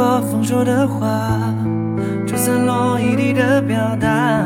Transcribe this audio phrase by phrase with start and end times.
[0.00, 1.30] 我放手的话，
[2.26, 4.42] 就散落一地的表达，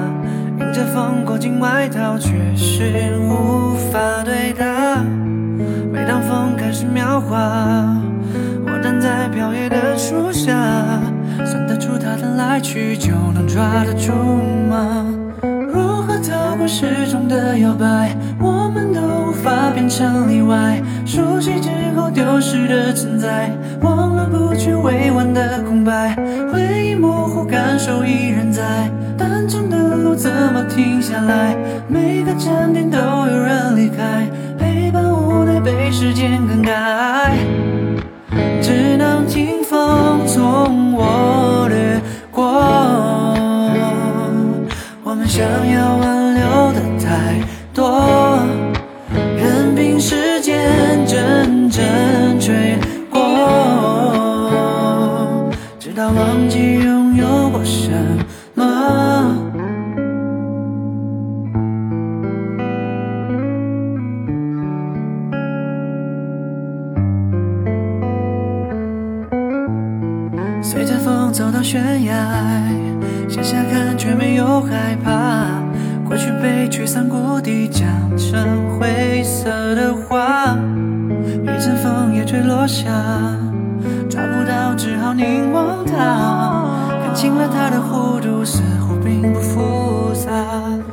[0.58, 4.66] 迎着风裹紧外套，却是无法对答。
[5.92, 7.38] 每当风开始描画，
[8.66, 10.50] 我站在飘叶的树下，
[11.46, 14.10] 算得出它的来去，就能抓得住
[14.68, 15.06] 吗？
[15.72, 18.10] 如何逃过时钟的摇摆？
[18.40, 18.63] 我。
[19.84, 20.82] 变成例外。
[21.04, 23.50] 熟悉之后丢失的存在，
[23.82, 26.16] 忘了不去未完的空白。
[26.50, 28.90] 回忆模糊，感受依然在。
[29.18, 31.54] 单程的路怎么停下来？
[31.86, 34.26] 每个站点都有人离开，
[34.58, 37.36] 陪伴无奈被时间更改，
[38.62, 39.53] 只能听
[71.34, 72.14] 走到悬崖，
[73.28, 75.48] 向下看却没有害怕。
[76.06, 77.84] 过去被吹散谷底，讲
[78.16, 80.56] 成灰色的话。
[81.42, 82.88] 一阵风也吹落下，
[84.08, 86.70] 抓不到，只好凝望它。
[87.04, 90.30] 看清了它的弧度，似乎并不复杂。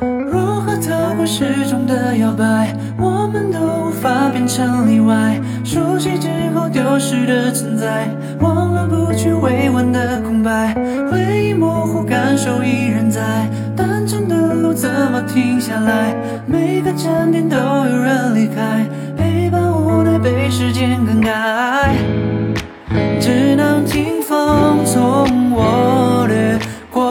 [0.00, 2.76] 如何逃过时钟的摇摆？
[2.98, 5.40] 我们都无法变成例外。
[5.62, 8.08] 熟悉之后丢失的存在，
[8.40, 8.51] 忘
[8.82, 10.74] 了不去未完的空白。
[11.10, 13.20] 回忆模糊，感受依然在。
[13.76, 16.14] 单程的路怎么停下来？
[16.46, 21.94] 每个站点都有人离开，陪伴无奈被时间更改，
[23.20, 26.58] 只能听风从我掠
[26.90, 27.02] 过。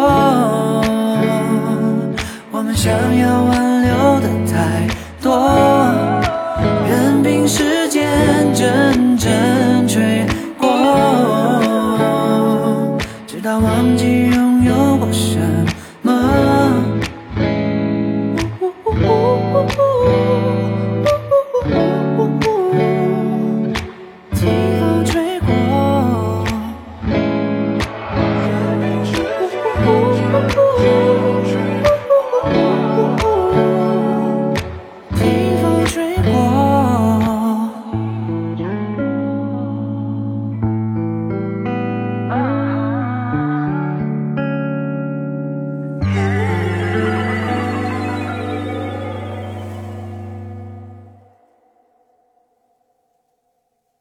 [2.51, 4.87] 我们想要挽留的太
[5.21, 5.31] 多
[13.43, 15.39] 他忘记拥有过什
[16.03, 16.40] 么。